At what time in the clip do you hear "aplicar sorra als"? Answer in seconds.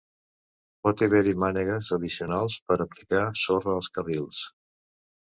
2.87-3.91